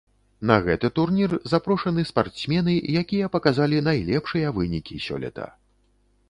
[0.51, 5.45] На гэты турнір запрошаны спартсмены, якія паказалі найлепшыя вынікі сёлета.